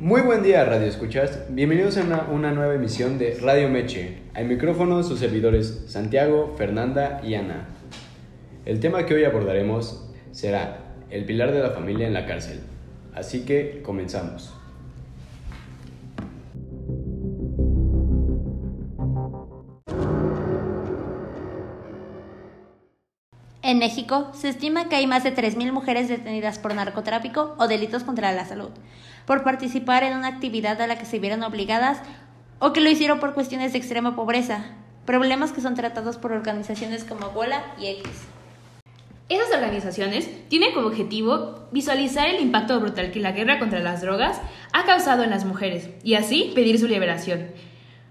[0.00, 1.44] Muy buen día, Radio Escuchas.
[1.50, 4.22] Bienvenidos a una, una nueva emisión de Radio Meche.
[4.32, 7.68] Al micrófono sus servidores Santiago, Fernanda y Ana.
[8.64, 12.60] El tema que hoy abordaremos será el pilar de la familia en la cárcel.
[13.12, 14.54] Así que comenzamos.
[23.70, 28.02] En México se estima que hay más de 3.000 mujeres detenidas por narcotráfico o delitos
[28.02, 28.70] contra la salud,
[29.26, 31.98] por participar en una actividad a la que se vieron obligadas
[32.58, 34.64] o que lo hicieron por cuestiones de extrema pobreza,
[35.06, 38.10] problemas que son tratados por organizaciones como Bola y X.
[39.28, 44.40] Esas organizaciones tienen como objetivo visualizar el impacto brutal que la guerra contra las drogas
[44.72, 47.46] ha causado en las mujeres y así pedir su liberación,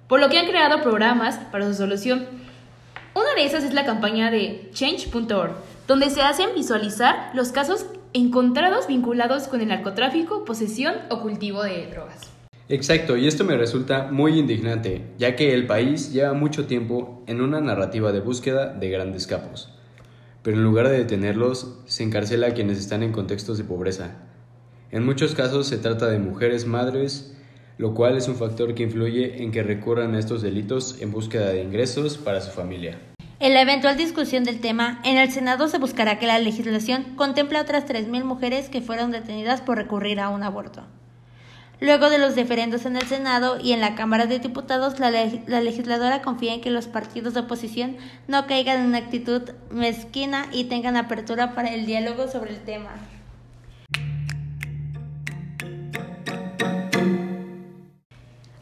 [0.07, 2.48] por lo que han creado programas para su solución
[3.15, 5.53] una de esas es la campaña de Change.org,
[5.87, 11.87] donde se hacen visualizar los casos encontrados vinculados con el narcotráfico, posesión o cultivo de
[11.87, 12.29] drogas.
[12.67, 17.41] Exacto, y esto me resulta muy indignante, ya que el país lleva mucho tiempo en
[17.41, 19.73] una narrativa de búsqueda de grandes capos.
[20.43, 24.17] Pero en lugar de detenerlos, se encarcela a quienes están en contextos de pobreza.
[24.91, 27.35] En muchos casos se trata de mujeres madres,
[27.79, 31.47] lo cual es un factor que influye en que recurran a estos delitos en búsqueda
[31.51, 32.99] de ingresos para su familia.
[33.39, 37.57] En la eventual discusión del tema, en el Senado se buscará que la legislación contemple
[37.57, 40.83] a otras 3.000 mujeres que fueron detenidas por recurrir a un aborto.
[41.79, 45.61] Luego de los diferendos en el Senado y en la Cámara de Diputados, la, la,
[45.61, 47.95] legisladora confía en que los partidos de oposición
[48.27, 52.91] no caigan en una actitud mezquina y tengan apertura para el diálogo sobre el tema.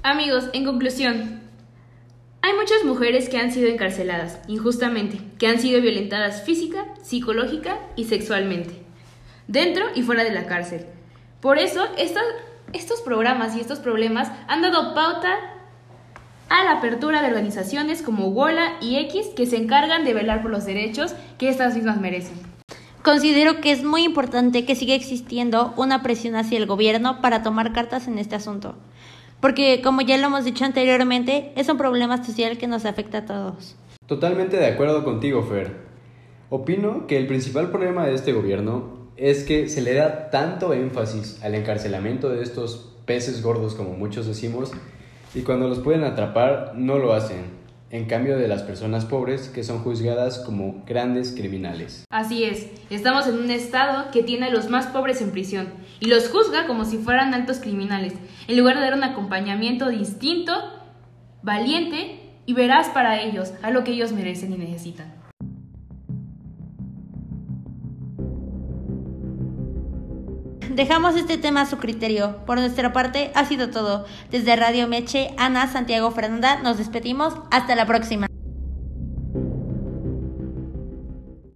[0.08, 1.42] Amigos, en conclusión,
[2.42, 8.06] hay muchas mujeres que han sido encarceladas injustamente, que han sido violentadas física, psicológica y
[8.06, 8.82] sexualmente,
[9.50, 10.86] dentro y fuera de la cárcel.
[11.42, 15.36] Por eso, estos, programas y estos problemas han dado pauta
[16.48, 20.52] a la apertura de organizaciones como WOLA y X que se encargan de velar por
[20.52, 22.40] los derechos que estas mismas merecen.
[23.04, 27.74] Considero que es muy importante que siga existiendo una presión hacia el gobierno para tomar
[27.74, 28.78] cartas en este asunto
[29.40, 33.26] porque como ya lo hemos dicho anteriormente, es un problema social que nos afecta a
[33.26, 33.76] todos.
[34.06, 35.76] Totalmente de acuerdo contigo, Fer.
[36.50, 41.44] Opino que el principal problema de este gobierno es que se le da tanto énfasis
[41.44, 44.72] al encarcelamiento de estos peces gordos, como muchos decimos,
[45.34, 47.58] y cuando los pueden atrapar no lo hacen
[47.90, 52.06] en cambio de las personas pobres que son juzgadas como grandes criminales.
[52.10, 56.08] Así es, estamos en un estado que tiene a los más pobres en prisión y
[56.08, 58.14] los juzga como si fueran altos criminales,
[58.48, 60.54] en lugar de dar un acompañamiento distinto,
[61.42, 65.17] valiente y veraz para ellos, a lo que ellos merecen y necesitan.
[70.70, 72.38] Dejamos este tema a su criterio.
[72.46, 74.06] Por nuestra parte, ha sido todo.
[74.32, 77.34] Desde Radio Meche, Ana, Santiago, Fernanda, nos despedimos.
[77.52, 78.28] Hasta la próxima.